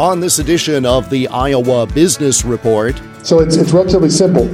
[0.00, 4.48] On this edition of the Iowa Business Report, So it's, it's relatively simple.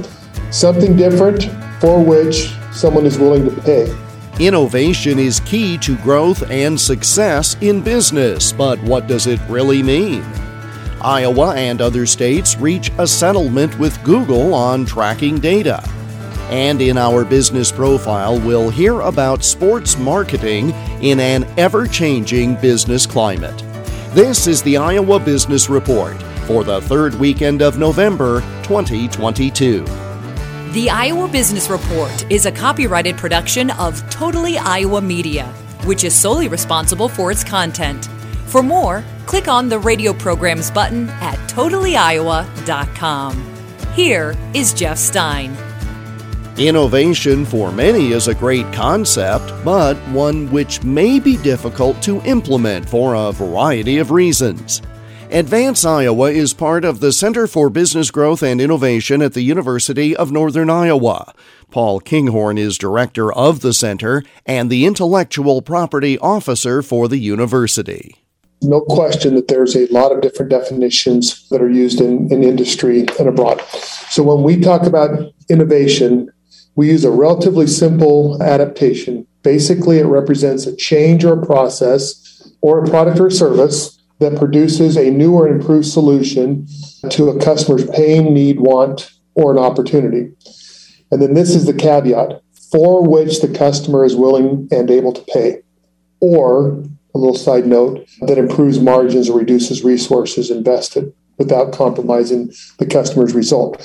[0.51, 1.43] Something different
[1.79, 3.95] for which someone is willing to pay.
[4.41, 10.21] innovation is key to growth and success in business, but what does it really mean?
[11.01, 15.81] Iowa and other states reach a settlement with Google on tracking data.
[16.49, 23.05] And in our business profile, we'll hear about sports marketing in an ever changing business
[23.05, 23.63] climate.
[24.17, 29.85] This is the Iowa Business Report for the third weekend of November 2022.
[30.71, 35.45] The Iowa Business Report is a copyrighted production of Totally Iowa Media,
[35.85, 38.05] which is solely responsible for its content.
[38.47, 43.55] For more, click on the radio programs button at totallyiowa.com.
[43.93, 45.66] Here is Jeff Stein.
[46.57, 52.89] Innovation for many is a great concept, but one which may be difficult to implement
[52.89, 54.81] for a variety of reasons.
[55.29, 60.15] Advance Iowa is part of the Center for Business Growth and Innovation at the University
[60.15, 61.31] of Northern Iowa.
[61.69, 68.15] Paul Kinghorn is director of the center and the intellectual property officer for the university.
[68.63, 73.05] No question that there's a lot of different definitions that are used in, in industry
[73.19, 73.61] and abroad.
[74.09, 75.11] So when we talk about
[75.49, 76.31] innovation,
[76.77, 79.25] we use a relatively simple adaptation.
[79.41, 84.95] Basically, it represents a change or a process or a product or service that produces
[84.95, 86.67] a new or improved solution
[87.09, 90.31] to a customer's pain, need, want, or an opportunity.
[91.11, 92.41] And then this is the caveat
[92.71, 95.63] for which the customer is willing and able to pay.
[96.19, 96.83] Or
[97.15, 103.33] a little side note that improves margins or reduces resources invested without compromising the customer's
[103.33, 103.81] result.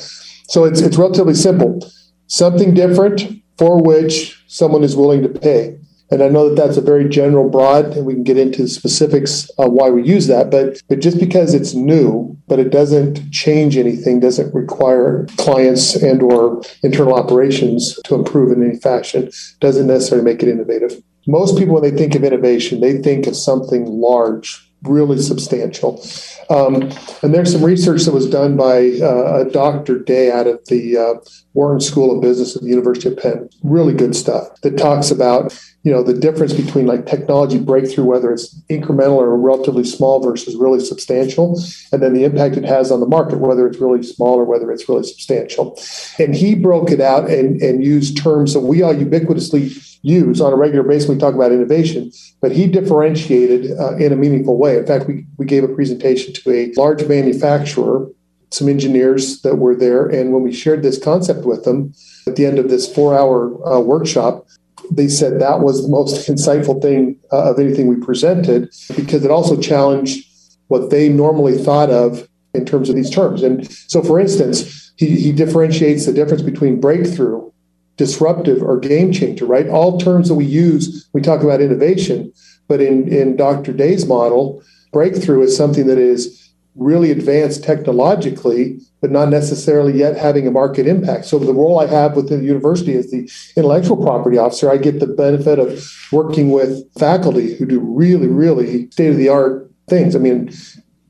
[0.49, 1.81] So it's, it's relatively simple.
[2.27, 5.79] Something different for which someone is willing to pay.
[6.13, 8.69] And I know that that's a very general, broad, and we can get into the
[8.69, 10.51] specifics of why we use that.
[10.51, 16.23] But, but just because it's new, but it doesn't change anything, doesn't require clients and
[16.23, 19.31] or internal operations to improve in any fashion,
[19.61, 21.03] doesn't necessarily make it innovative.
[21.27, 26.05] Most people, when they think of innovation, they think of something large, really substantial.
[26.51, 26.91] Um,
[27.23, 29.99] and there's some research that was done by uh, Dr.
[30.01, 31.15] Day out of the uh,
[31.55, 33.49] Wharton School of Business at the University of Penn.
[33.63, 38.33] Really good stuff that talks about you know the difference between like technology breakthrough, whether
[38.33, 41.61] it's incremental or relatively small versus really substantial,
[41.93, 44.71] and then the impact it has on the market, whether it's really small or whether
[44.71, 45.79] it's really substantial.
[46.19, 50.53] And he broke it out and, and used terms that we all ubiquitously use on
[50.53, 54.59] a regular basis when we talk about innovation, but he differentiated uh, in a meaningful
[54.59, 54.77] way.
[54.77, 58.09] In fact, we, we gave a presentation to a large manufacturer,
[58.53, 61.95] some engineers that were there, and when we shared this concept with them
[62.27, 64.47] at the end of this four hour uh, workshop,
[64.91, 69.31] they said that was the most insightful thing uh, of anything we presented because it
[69.31, 70.29] also challenged
[70.69, 73.43] what they normally thought of in terms of these terms.
[73.43, 77.51] And so, for instance, he, he differentiates the difference between breakthrough
[77.97, 79.69] disruptive or game changer, right?
[79.69, 82.33] All terms that we use, we talk about innovation,
[82.67, 83.73] but in, in Dr.
[83.73, 84.63] Day's model,
[84.93, 86.42] breakthrough is something that is
[86.75, 91.27] really advanced technologically, but not necessarily yet having a market impact.
[91.27, 95.01] So the role I have within the university as the intellectual property officer, I get
[95.01, 100.17] the benefit of working with faculty who do really, really state of the art things.
[100.17, 100.53] I mean,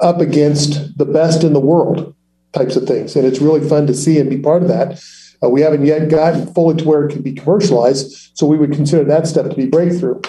[0.00, 2.14] up against the best in the world
[2.52, 3.14] types of things.
[3.14, 5.02] And it's really fun to see and be part of that.
[5.42, 8.72] Uh, we haven't yet gotten fully to where it can be commercialized, so we would
[8.72, 10.20] consider that step to be breakthrough.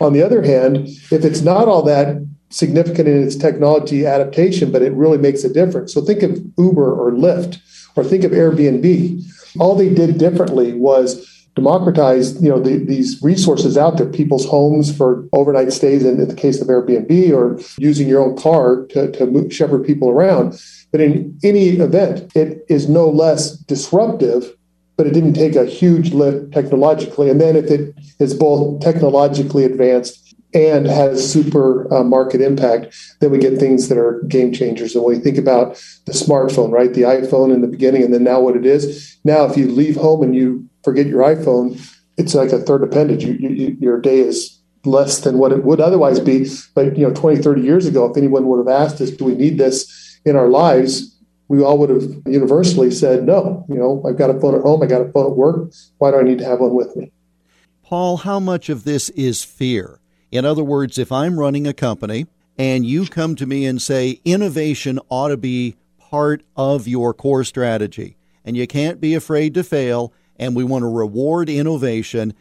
[0.00, 2.16] On the other hand, if it's not all that
[2.52, 5.92] significant in its technology adaptation, but it really makes a difference.
[5.92, 7.58] So think of Uber or Lyft,
[7.96, 9.22] or think of Airbnb.
[9.58, 14.96] All they did differently was democratize, you know, the, these resources out there, people's homes
[14.96, 19.12] for overnight stays, in, in the case of Airbnb, or using your own car to,
[19.12, 20.58] to shepherd people around.
[20.90, 24.54] But in any event, it is no less disruptive
[24.96, 27.30] but it didn't take a huge lift technologically.
[27.30, 30.21] And then if it is both technologically advanced
[30.54, 34.94] and has super uh, market impact, then we get things that are game changers.
[34.94, 38.24] And when we think about the smartphone, right, the iPhone in the beginning, and then
[38.24, 41.80] now what it is, now if you leave home and you forget your iPhone,
[42.18, 43.24] it's like a third appendage.
[43.24, 46.46] You, you, your day is less than what it would otherwise be.
[46.74, 49.34] But you know, 20, 30 years ago, if anyone would have asked us, do we
[49.34, 51.12] need this in our lives?
[51.52, 54.82] we all would have universally said, no, you know, I've got a phone at home,
[54.82, 55.70] I got a phone at work.
[55.98, 57.12] Why do I need to have one with me?
[57.82, 60.00] Paul, how much of this is fear?
[60.32, 62.26] In other words, if I'm running a company
[62.56, 67.44] and you come to me and say innovation ought to be part of your core
[67.44, 72.32] strategy and you can't be afraid to fail and we want to reward innovation,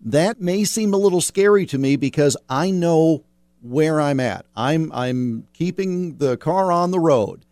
[0.00, 3.24] that may seem a little scary to me because I know
[3.62, 4.44] where I'm at.
[4.56, 7.44] I'm I'm keeping the car on the road.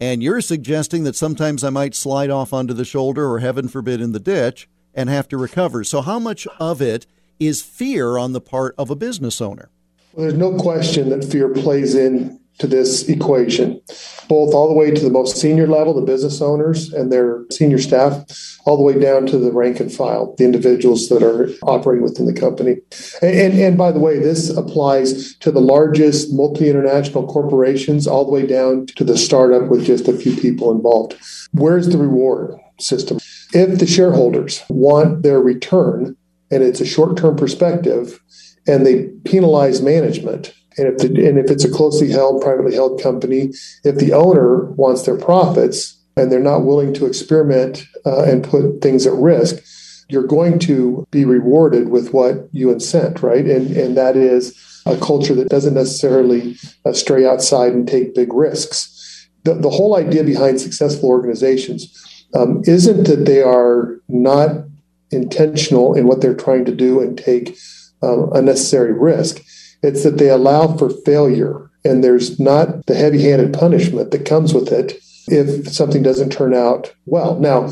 [0.00, 4.00] And you're suggesting that sometimes I might slide off onto the shoulder or heaven forbid
[4.00, 5.84] in the ditch and have to recover.
[5.84, 7.06] So how much of it
[7.38, 9.70] is fear on the part of a business owner?
[10.12, 13.80] Well, there's no question that fear plays in to this equation,
[14.28, 17.78] both all the way to the most senior level, the business owners and their senior
[17.78, 18.24] staff,
[18.64, 22.26] all the way down to the rank and file, the individuals that are operating within
[22.26, 22.76] the company.
[23.22, 28.24] And, and, and by the way, this applies to the largest multi international corporations, all
[28.24, 31.16] the way down to the startup with just a few people involved.
[31.52, 33.18] Where's the reward system?
[33.52, 36.16] If the shareholders want their return
[36.54, 38.20] and it's a short term perspective,
[38.66, 43.00] and they penalize management, and if, the, and if it's a closely held, privately held
[43.00, 43.52] company,
[43.84, 48.80] if the owner wants their profits and they're not willing to experiment uh, and put
[48.80, 49.62] things at risk,
[50.08, 53.46] you're going to be rewarded with what you incent, right?
[53.46, 54.54] And, and that is
[54.86, 59.28] a culture that doesn't necessarily uh, stray outside and take big risks.
[59.44, 64.66] The, the whole idea behind successful organizations um, isn't that they are not
[65.14, 67.56] intentional in what they're trying to do and take
[68.02, 69.40] uh, unnecessary risk
[69.84, 74.54] it's that they allow for failure and there's not the heavy handed punishment that comes
[74.54, 74.94] with it
[75.28, 77.38] if something doesn't turn out well.
[77.38, 77.68] Now,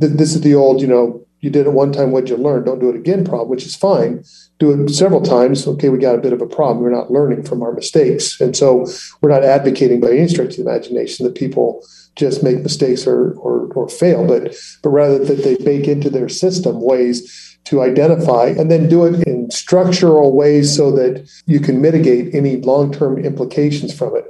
[0.00, 2.64] th- this is the old, you know, you did it one time, what'd you learn?
[2.64, 4.24] Don't do it again problem, which is fine.
[4.58, 5.66] Do it several times.
[5.66, 6.82] Okay, we got a bit of a problem.
[6.82, 8.40] We're not learning from our mistakes.
[8.40, 8.86] And so
[9.20, 11.86] we're not advocating by any stretch of the imagination that people
[12.16, 16.28] just make mistakes or, or, or fail, but, but rather that they bake into their
[16.28, 21.80] system ways to identify and then do it in structural ways so that you can
[21.80, 24.24] mitigate any long-term implications from it.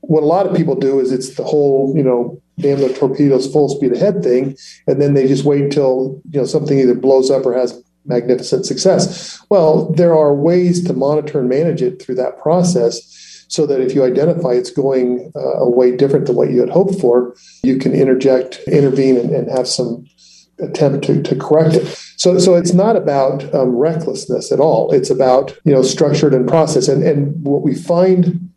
[0.00, 3.52] What a lot of people do is it's the whole, you know, damn the torpedoes
[3.52, 4.56] full speed ahead thing,
[4.86, 8.64] and then they just wait until you know something either blows up or has magnificent
[8.64, 9.42] success.
[9.50, 13.94] Well, there are ways to monitor and manage it through that process so that if
[13.94, 17.78] you identify it's going uh, a way different than what you had hoped for, you
[17.78, 20.06] can interject, intervene, and, and have some
[20.58, 21.86] attempt to, to correct it.
[22.16, 24.92] So, so it's not about um, recklessness at all.
[24.92, 26.88] It's about you know structured and process.
[26.88, 28.50] And and what we find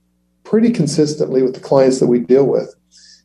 [0.43, 2.73] pretty consistently with the clients that we deal with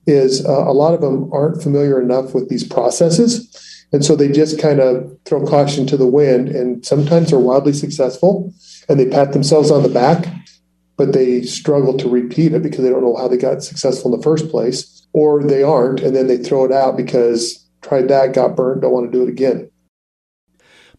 [0.06, 3.50] is uh, a lot of them aren't familiar enough with these processes.
[3.92, 7.72] And so they just kind of throw caution to the wind and sometimes are wildly
[7.72, 8.52] successful
[8.88, 10.26] and they pat themselves on the back,
[10.96, 14.18] but they struggle to repeat it because they don't know how they got successful in
[14.18, 16.00] the first place, or they aren't.
[16.00, 19.24] And then they throw it out because tried that, got burned, don't want to do
[19.24, 19.70] it again.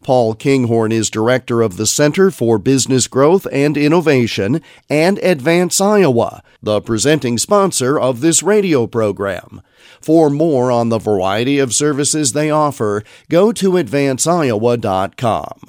[0.02, 6.44] Paul Kinghorn is director of the Center for Business Growth and Innovation and Advance Iowa,
[6.62, 9.62] the presenting sponsor of this radio program.
[10.00, 15.60] For more on the variety of services they offer, go to advanceiowa.com.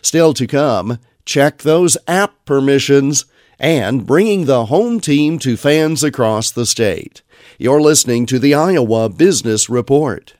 [0.00, 3.26] Still to come, check those app permissions
[3.58, 7.22] and bringing the home team to fans across the state.
[7.58, 10.34] You're listening to the Iowa Business Report.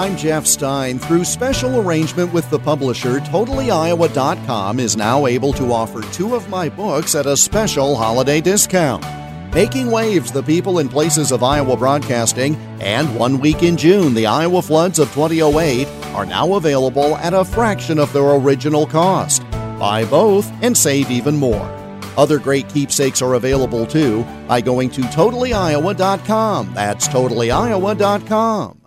[0.00, 0.98] I'm Jeff Stein.
[0.98, 6.68] Through special arrangement with the publisher, TotallyIowa.com is now able to offer two of my
[6.68, 9.04] books at a special holiday discount.
[9.52, 14.26] Making Waves, The People and Places of Iowa Broadcasting, and One Week in June, The
[14.26, 19.42] Iowa Floods of 2008, are now available at a fraction of their original cost.
[19.80, 21.68] Buy both and save even more.
[22.16, 26.74] Other great keepsakes are available too by going to TotallyIowa.com.
[26.74, 28.79] That's TotallyIowa.com.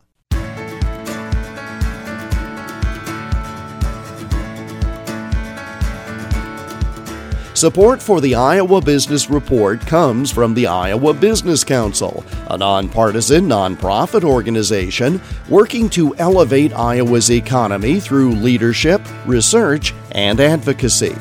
[7.63, 14.25] Support for the Iowa Business Report comes from the Iowa Business Council, a nonpartisan nonprofit
[14.25, 21.15] organization working to elevate Iowa's economy through leadership, research, and advocacy.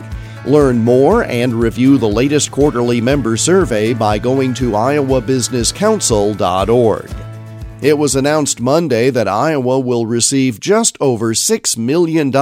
[0.45, 7.32] Learn more and review the latest quarterly member survey by going to iowabusinesscouncil.org.
[7.83, 12.33] It was announced Monday that Iowa will receive just over $6 million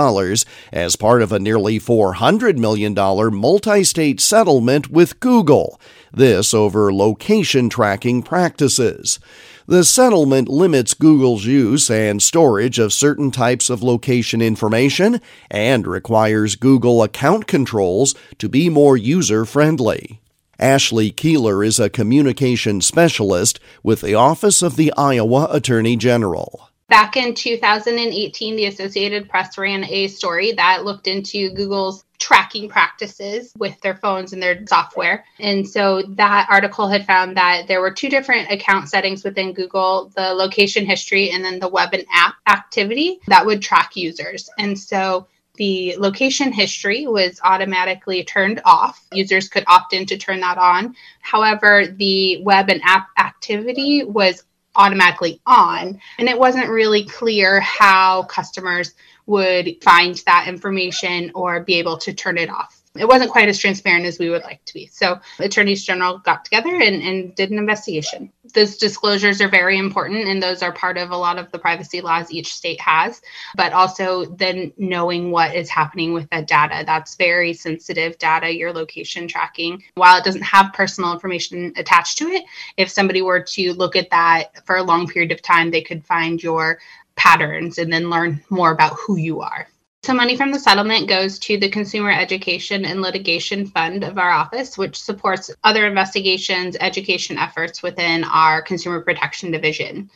[0.71, 2.93] as part of a nearly $400 million
[3.35, 5.81] multi state settlement with Google,
[6.13, 9.19] this over location tracking practices.
[9.67, 16.55] The settlement limits Google's use and storage of certain types of location information and requires
[16.55, 20.21] Google account controls to be more user friendly.
[20.61, 26.69] Ashley Keeler is a communication specialist with the Office of the Iowa Attorney General.
[26.91, 33.55] Back in 2018, the Associated Press ran a story that looked into Google's tracking practices
[33.57, 35.25] with their phones and their software.
[35.39, 40.13] And so that article had found that there were two different account settings within Google
[40.15, 44.51] the location history and then the web and app activity that would track users.
[44.59, 45.27] And so
[45.61, 49.05] the location history was automatically turned off.
[49.13, 50.97] Users could opt in to turn that on.
[51.21, 54.43] However, the web and app activity was
[54.75, 58.95] automatically on, and it wasn't really clear how customers
[59.27, 63.59] would find that information or be able to turn it off it wasn't quite as
[63.59, 64.89] transparent as we would like to be.
[64.89, 68.33] So, attorneys general got together and, and did an investigation.
[68.53, 72.01] Those disclosures are very important, and those are part of a lot of the privacy
[72.01, 73.23] laws each state has.
[73.55, 76.83] But also, then knowing what is happening with that data.
[76.85, 79.85] That's very sensitive data, your location tracking.
[79.95, 82.43] While it doesn't have personal information attached to it,
[82.77, 86.05] if somebody were to look at that for a long period of time, they could
[86.05, 86.81] find your
[87.15, 89.69] patterns and then learn more about who you are.
[90.03, 94.31] So, money from the settlement goes to the Consumer Education and Litigation Fund of our
[94.31, 100.09] office, which supports other investigations, education efforts within our Consumer Protection Division.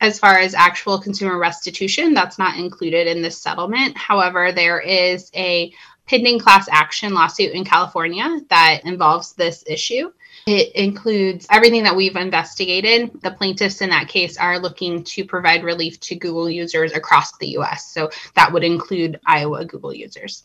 [0.00, 3.94] As far as actual consumer restitution, that's not included in this settlement.
[3.98, 5.70] However, there is a
[6.08, 10.12] pending class action lawsuit in California that involves this issue.
[10.46, 13.10] It includes everything that we've investigated.
[13.22, 17.48] The plaintiffs in that case are looking to provide relief to Google users across the
[17.48, 17.92] U.S.
[17.92, 20.44] So that would include Iowa Google users.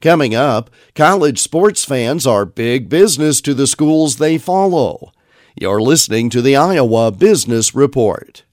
[0.00, 5.10] Coming up, college sports fans are big business to the schools they follow.
[5.56, 8.44] You're listening to the Iowa Business Report.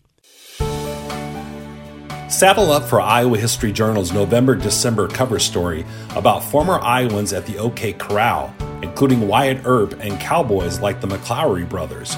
[2.36, 5.86] Saddle up for Iowa History Journal's November December cover story
[6.18, 11.68] about former Iowans at the OK Corral including Wyatt Earp and cowboys like the McLaury
[11.68, 12.18] brothers.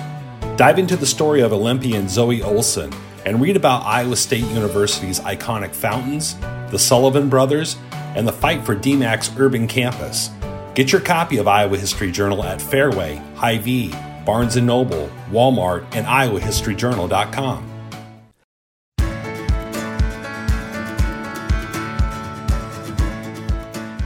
[0.55, 2.91] Dive into the story of Olympian Zoe Olson
[3.27, 6.35] and read about Iowa State University's iconic fountains,
[6.71, 10.31] the Sullivan brothers, and the fight for DMACC's urban campus.
[10.73, 13.93] Get your copy of Iowa History Journal at Fairway, Hy-Vee,
[14.25, 17.76] Barnes & Noble, Walmart, and iowahistoryjournal.com.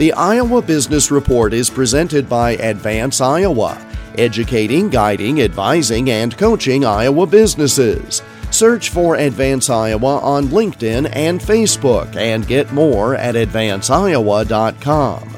[0.02, 3.80] The Iowa Business Report is presented by Advance Iowa,
[4.18, 8.24] educating, guiding, advising, and coaching Iowa businesses.
[8.50, 15.38] Search for Advance Iowa on LinkedIn and Facebook and get more at advanceiowa.com.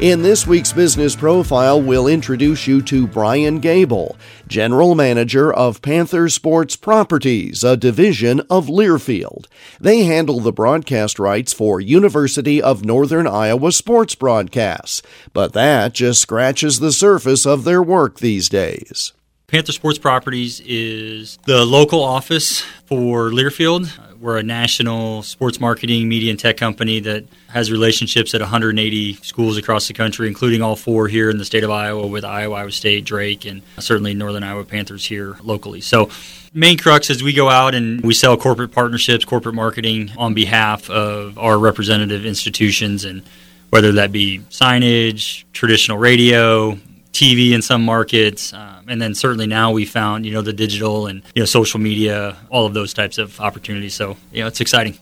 [0.00, 4.16] In this week's business profile, we'll introduce you to Brian Gable,
[4.52, 9.46] General Manager of Panther Sports Properties, a division of Learfield.
[9.80, 15.00] They handle the broadcast rights for University of Northern Iowa sports broadcasts,
[15.32, 19.14] but that just scratches the surface of their work these days.
[19.46, 24.11] Panther Sports Properties is the local office for Learfield.
[24.22, 29.56] We're a national sports marketing, media, and tech company that has relationships at 180 schools
[29.56, 32.70] across the country, including all four here in the state of Iowa with Iowa, Iowa
[32.70, 35.80] State, Drake, and certainly Northern Iowa Panthers here locally.
[35.80, 36.08] So,
[36.54, 40.88] main crux is we go out and we sell corporate partnerships, corporate marketing on behalf
[40.88, 43.24] of our representative institutions, and
[43.70, 46.78] whether that be signage, traditional radio,
[47.12, 50.52] TV in some markets, uh, um, and then certainly now we found you know the
[50.52, 53.94] digital and you know social media, all of those types of opportunities.
[53.94, 54.98] So you know it's exciting.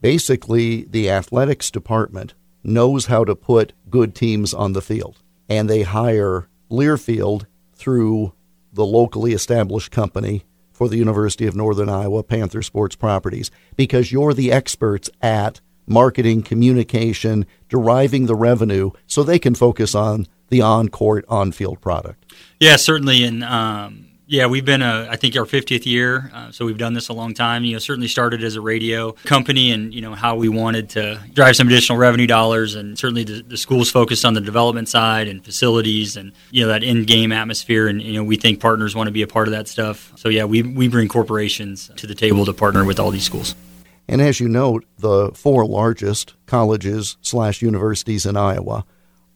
[0.00, 5.82] Basically, the athletics department knows how to put good teams on the field, and they
[5.82, 8.32] hire Learfield through
[8.72, 14.34] the locally established company for the University of Northern Iowa Panther Sports Properties because you're
[14.34, 20.88] the experts at marketing, communication, deriving the revenue so they can focus on the on
[20.88, 22.32] court, on field product.
[22.60, 23.24] Yeah, certainly.
[23.24, 26.30] And um, yeah, we've been, a, I think, our 50th year.
[26.34, 27.64] Uh, so we've done this a long time.
[27.64, 31.18] You know, certainly started as a radio company and, you know, how we wanted to
[31.32, 32.74] drive some additional revenue dollars.
[32.74, 36.68] And certainly the, the school's focused on the development side and facilities and, you know,
[36.68, 37.88] that in game atmosphere.
[37.88, 40.12] And, you know, we think partners want to be a part of that stuff.
[40.16, 43.54] So yeah, we, we bring corporations to the table to partner with all these schools.
[44.06, 48.84] And as you note, the four largest colleges slash universities in Iowa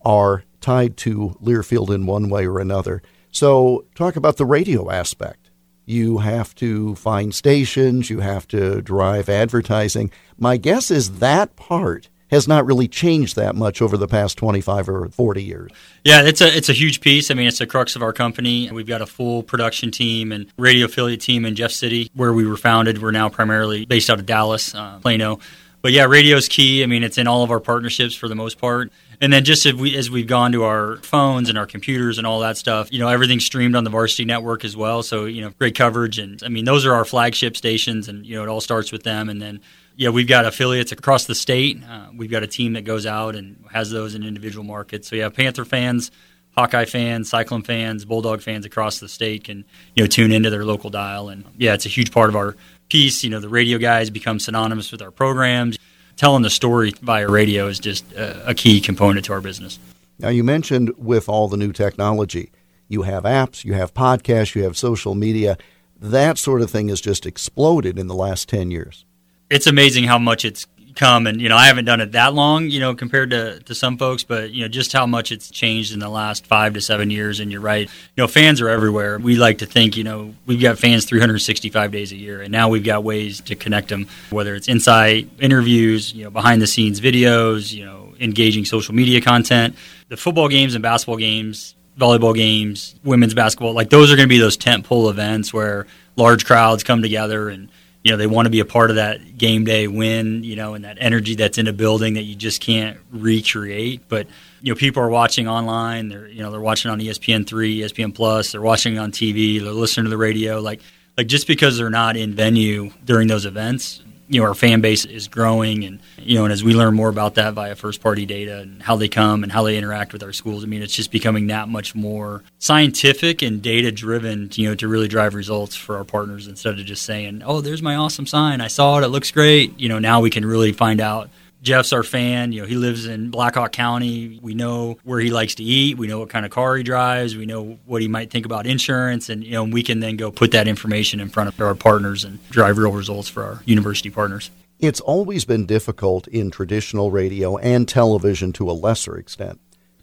[0.05, 3.03] are tied to Learfield in one way or another.
[3.31, 5.51] So, talk about the radio aspect.
[5.85, 10.11] You have to find stations, you have to drive advertising.
[10.39, 14.89] My guess is that part has not really changed that much over the past 25
[14.89, 15.71] or 40 years.
[16.03, 17.31] Yeah, it's a it's a huge piece.
[17.31, 18.71] I mean, it's the crux of our company.
[18.71, 22.47] We've got a full production team and radio affiliate team in Jeff City, where we
[22.47, 23.03] were founded.
[23.03, 25.41] We're now primarily based out of Dallas, uh, Plano.
[25.83, 26.83] But yeah, radio is key.
[26.83, 28.91] I mean, it's in all of our partnerships for the most part.
[29.23, 32.27] And then just as, we, as we've gone to our phones and our computers and
[32.27, 35.05] all that stuff, you know, everything's streamed on the Varsity Network as well.
[35.05, 36.19] So, you know, great coverage.
[36.19, 39.05] And I mean, those are our flagship stations, and, you know, it all starts with
[39.05, 39.29] them.
[39.29, 39.61] And then,
[39.95, 41.81] yeah, we've got affiliates across the state.
[41.89, 45.07] Uh, we've got a team that goes out and has those in individual markets.
[45.07, 46.11] So, yeah, Panther fans,
[46.57, 49.65] Hawkeye fans, Cyclone fans, Bulldog fans across the state can,
[49.95, 51.29] you know, tune into their local dial.
[51.29, 52.57] And yeah, it's a huge part of our
[52.89, 53.23] piece.
[53.23, 55.79] You know, the radio guys become synonymous with our programs.
[56.23, 59.81] Telling the story via radio is just a, a key component to our business.
[60.21, 62.53] Now, you mentioned with all the new technology,
[62.87, 65.59] you have apps, you have podcasts, you have social media.
[65.99, 69.05] That sort of thing has just exploded in the last 10 years.
[69.51, 72.69] It's amazing how much it's come and you know I haven't done it that long
[72.69, 75.93] you know compared to, to some folks but you know just how much it's changed
[75.93, 77.89] in the last five to seven years and you're right.
[77.89, 79.19] You know fans are everywhere.
[79.19, 82.69] We like to think you know we've got fans 365 days a year and now
[82.69, 87.01] we've got ways to connect them whether it's inside interviews you know behind the scenes
[87.01, 89.77] videos you know engaging social media content.
[90.09, 94.33] The football games and basketball games volleyball games women's basketball like those are going to
[94.33, 97.69] be those tent pole events where large crowds come together and
[98.03, 100.75] you know they want to be a part of that game day win you know
[100.75, 104.09] and that energy that's in a building that you just can't recreate.
[104.09, 104.27] But
[104.61, 106.09] you know people are watching online.
[106.09, 107.45] They're you know they're watching on espn3
[107.79, 108.53] espn plus.
[108.53, 110.61] They're watching on tv they're listening to the radio.
[110.61, 110.81] Like
[111.17, 115.05] like just because they're not in venue during those events you know our fan base
[115.05, 118.27] is growing and you know and as we learn more about that via first party
[118.27, 120.95] data and how they come and how they interact with our schools i mean it's
[120.95, 125.75] just becoming that much more scientific and data driven you know to really drive results
[125.77, 128.61] for our partners instead of just saying oh there's my awesome sign.
[128.61, 129.05] I saw it.
[129.05, 129.79] It looks great.
[129.79, 131.31] You know now we can really find out
[131.63, 132.51] Jeff's our fan.
[132.53, 134.41] You know, he lives in Blackhawk County.
[134.43, 135.97] We know where he likes to eat.
[135.97, 137.37] We know what kind of car he drives.
[137.37, 140.33] We know what he might think about insurance, and you know, we can then go
[140.33, 144.11] put that information in front of our partners and drive real results for our university
[144.11, 144.51] partners.
[144.81, 149.61] It's always been difficult in traditional radio and television to a lesser extent.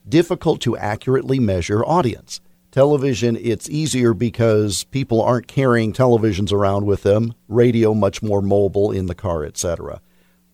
[0.08, 2.40] Difficult to accurately measure audience.
[2.72, 8.92] Television, it's easier because people aren't carrying televisions around with them, radio much more mobile
[8.92, 10.00] in the car, etc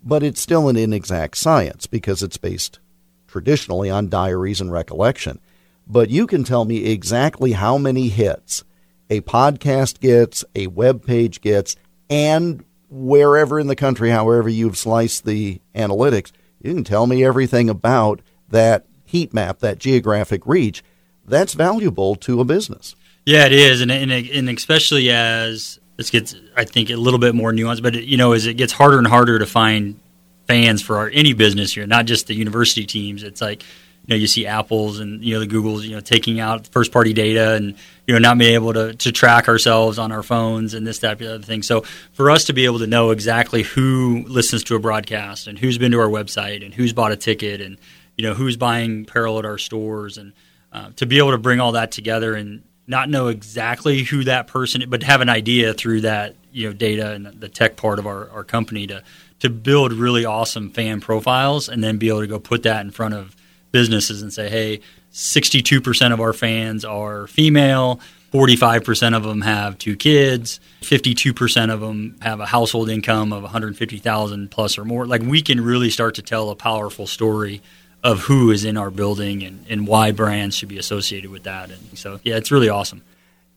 [0.06, 2.80] but it's still an inexact science because it's based
[3.28, 5.40] traditionally on diaries and recollection.
[5.88, 8.64] But you can tell me exactly how many hits
[9.10, 11.76] a podcast gets, a web page gets,
[12.10, 16.32] and wherever in the country, however you've sliced the analytics,
[16.62, 20.84] you can tell me everything about that heat map, that geographic reach.
[21.26, 22.96] That's valuable to a business.
[23.26, 27.36] Yeah, it is, and and, and especially as this gets, I think, a little bit
[27.36, 27.82] more nuanced.
[27.82, 30.00] But you know, as it gets harder and harder to find
[30.48, 34.16] fans for our, any business here, not just the university teams, it's like you know
[34.16, 37.54] you see Apple's and you know the Google's you know taking out first party data
[37.54, 41.00] and you know not being able to, to track ourselves on our phones and this
[41.00, 41.64] that the other thing.
[41.64, 41.82] So
[42.14, 45.78] for us to be able to know exactly who listens to a broadcast and who's
[45.78, 47.78] been to our website and who's bought a ticket and
[48.18, 50.34] you know who's buying apparel at our stores and
[50.72, 54.48] uh, to be able to bring all that together and not know exactly who that
[54.48, 58.08] person, but have an idea through that you know data and the tech part of
[58.08, 59.04] our, our company to
[59.40, 62.92] to build really awesome fan profiles and then be able to go put that in
[62.92, 63.36] front of
[63.72, 64.80] businesses and say, hey,
[65.12, 68.00] 62% of our fans are female,
[68.32, 74.50] 45% of them have two kids, 52% of them have a household income of 150,000
[74.50, 75.06] plus or more.
[75.06, 77.62] Like we can really start to tell a powerful story
[78.06, 81.72] of who is in our building and, and why brands should be associated with that.
[81.72, 83.02] And so, yeah, it's really awesome.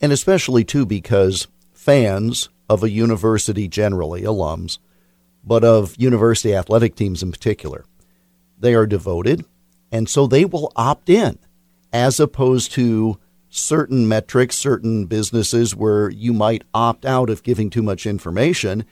[0.00, 4.78] And especially, too, because fans of a university generally, alums,
[5.44, 7.84] but of university athletic teams in particular,
[8.58, 9.44] they are devoted,
[9.92, 11.38] and so they will opt in
[11.92, 13.18] as opposed to
[13.50, 18.86] certain metrics, certain businesses where you might opt out of giving too much information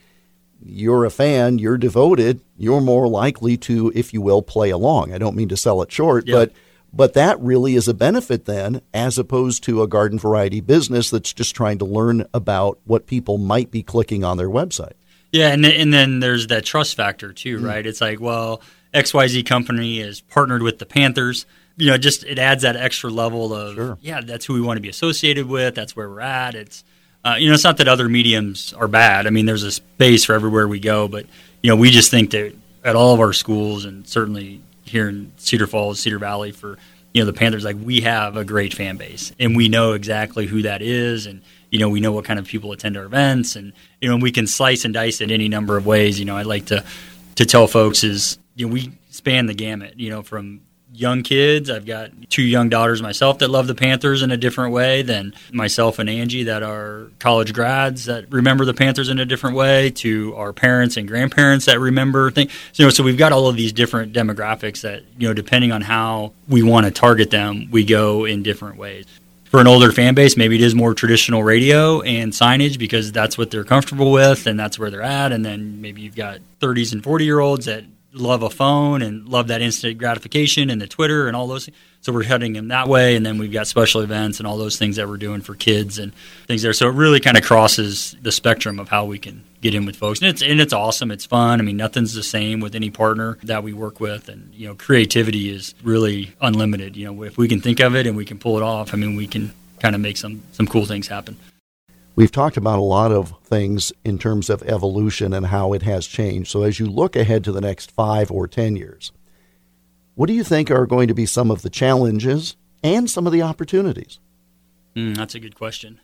[0.63, 5.13] you're a fan, you're devoted, you're more likely to, if you will, play along.
[5.13, 6.51] I don't mean to sell it short, but
[6.93, 11.33] but that really is a benefit then, as opposed to a garden variety business that's
[11.33, 14.93] just trying to learn about what people might be clicking on their website.
[15.31, 17.67] Yeah, and and then there's that trust factor too, mm.
[17.67, 17.85] right?
[17.85, 18.61] It's like, well,
[18.93, 21.45] XYZ company is partnered with the Panthers.
[21.75, 23.97] You know, just it adds that extra level of sure.
[24.01, 25.75] yeah, that's who we want to be associated with.
[25.75, 26.55] That's where we're at.
[26.55, 26.83] It's
[27.27, 29.27] uh, you know, it's not that other mediums are bad.
[29.27, 31.25] I mean, there's a space for everywhere we go, but
[31.61, 35.33] you know, we just think that at all of our schools and certainly here in
[35.35, 36.77] Cedar Falls, Cedar Valley, for
[37.13, 40.45] you know the Panthers, like we have a great fan base, and we know exactly
[40.45, 43.57] who that is, and you know we know what kind of people attend our events,
[43.57, 46.19] and you know we can slice and dice it any number of ways.
[46.19, 46.85] You know, I like to
[47.35, 49.99] to tell folks is you know we span the gamut.
[49.99, 50.61] You know, from
[50.93, 51.69] young kids.
[51.69, 55.33] I've got two young daughters myself that love the Panthers in a different way than
[55.51, 59.91] myself and Angie that are college grads that remember the Panthers in a different way
[59.91, 62.51] to our parents and grandparents that remember things.
[62.75, 65.81] You know, so we've got all of these different demographics that, you know, depending on
[65.81, 69.05] how we want to target them, we go in different ways.
[69.45, 73.37] For an older fan base, maybe it is more traditional radio and signage because that's
[73.37, 75.31] what they're comfortable with and that's where they're at.
[75.31, 79.27] And then maybe you've got 30s and 40 year olds that love a phone and
[79.27, 81.77] love that instant gratification and the Twitter and all those things.
[82.01, 84.77] So we're heading them that way, and then we've got special events and all those
[84.77, 86.13] things that we're doing for kids and
[86.45, 86.71] things there.
[86.71, 89.97] So it really kind of crosses the spectrum of how we can get in with
[89.97, 90.21] folks.
[90.21, 91.11] And it's and it's awesome.
[91.11, 91.59] It's fun.
[91.59, 94.75] I mean, nothing's the same with any partner that we work with, and you know,
[94.75, 96.95] creativity is really unlimited.
[96.95, 98.97] You know, if we can think of it and we can pull it off, I
[98.97, 101.35] mean, we can kind of make some some cool things happen.
[102.17, 106.07] We've talked about a lot of things in terms of evolution and how it has
[106.07, 106.49] changed.
[106.49, 109.11] So as you look ahead to the next five or ten years,
[110.15, 113.33] what do you think are going to be some of the challenges and some of
[113.33, 114.19] the opportunities?
[114.95, 115.99] Mm, that's a good question.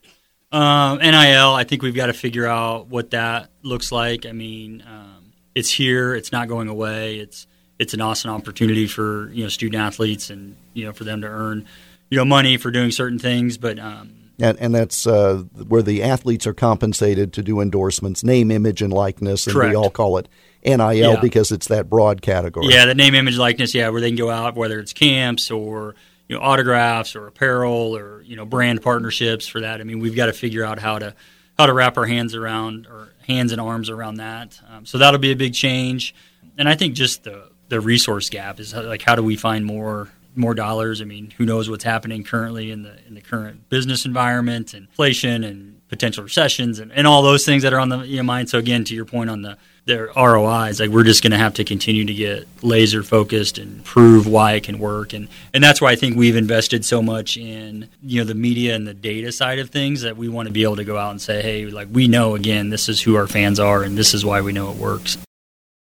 [0.52, 4.28] Um, NIL, I think we've got to figure out what that looks like.
[4.28, 6.13] I mean, um, it's here.
[6.13, 7.17] It's not going away.
[7.17, 7.47] It's
[7.80, 11.28] it's an awesome opportunity for you know student athletes and you know for them to
[11.28, 11.65] earn
[12.12, 13.58] you know money for doing certain things.
[13.58, 18.52] But um, and, and that's uh, where the athletes are compensated to do endorsements, name,
[18.52, 19.69] image, and likeness, and Correct.
[19.72, 20.28] we all call it
[20.65, 21.19] NIL Yeah.
[21.22, 22.67] because it's that broad category.
[22.69, 23.74] Yeah, the name, image, likeness.
[23.76, 25.96] Yeah, where they can go out, whether it's camps or
[26.28, 29.82] you know autographs or apparel or you know brand partnerships for that.
[29.82, 31.13] I mean, we've got to figure out how to
[31.60, 34.60] how to wrap our hands around or hands and arms around that.
[34.69, 36.15] Um, so that'll be a big change.
[36.58, 40.10] And I think just the the resource gap is like how do we find more
[40.36, 41.02] more dollars?
[41.02, 44.88] I mean, who knows what's happening currently in the in the current business environment and
[44.88, 48.24] inflation and potential recessions and, and all those things that are on the you know,
[48.24, 48.50] mind.
[48.50, 51.56] So again, to your point on the their ROIs, like we're just going to have
[51.56, 55.82] to continue to get laser focused and prove why it can work, and and that's
[55.82, 59.32] why I think we've invested so much in you know the media and the data
[59.32, 61.65] side of things that we want to be able to go out and say, hey,
[61.65, 64.54] like we know again, this is who our fans are, and this is why we
[64.54, 65.17] know it works.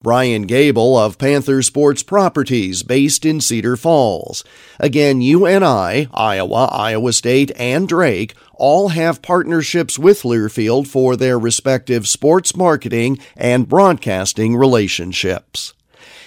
[0.03, 4.43] Brian Gable of Panther Sports Properties, based in Cedar Falls.
[4.77, 12.05] Again, UNI, Iowa, Iowa State, and Drake all have partnerships with Learfield for their respective
[12.05, 15.73] sports marketing and broadcasting relationships.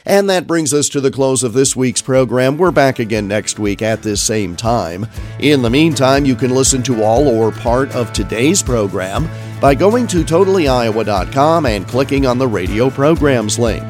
[0.07, 2.57] And that brings us to the close of this week's program.
[2.57, 5.07] We're back again next week at this same time.
[5.39, 9.29] In the meantime, you can listen to all or part of today's program
[9.61, 13.85] by going to totallyiowa.com and clicking on the radio programs link.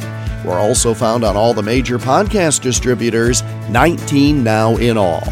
[0.45, 5.25] We're also found on all the major podcast distributors, 19 now in all.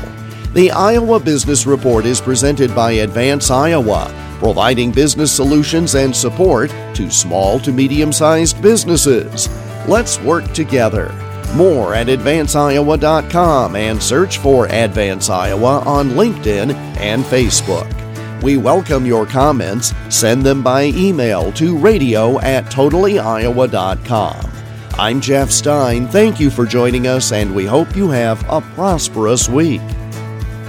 [0.55, 7.11] The Iowa Business Report is presented by Advance Iowa, providing business solutions and support to
[7.11, 9.49] small to medium sized businesses.
[9.89, 11.13] Let's work together.
[11.55, 18.04] More at advanceiowa.com and search for Advance Iowa on LinkedIn and Facebook.
[18.45, 19.95] We welcome your comments.
[20.11, 24.53] Send them by email to radio at totallyiowa.com.
[24.99, 26.07] I'm Jeff Stein.
[26.09, 29.81] Thank you for joining us, and we hope you have a prosperous week.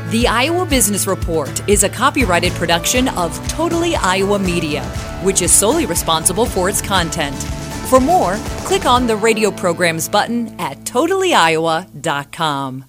[0.10, 4.86] The Iowa Business Report is a copyrighted production of Totally Iowa Media,
[5.22, 7.36] which is solely responsible for its content.
[7.90, 12.86] For more, click on the radio programs button at totallyiowa.com.